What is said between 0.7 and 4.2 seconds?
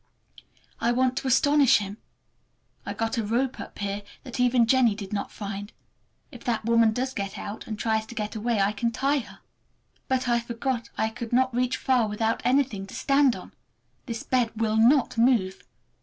I want to astonish him. I've got a rope up here